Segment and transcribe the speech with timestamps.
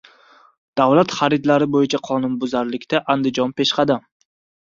[0.83, 4.05] Davlat xaridlari bo‘yicha qonunbuzarlikda Andijon "peshqadam"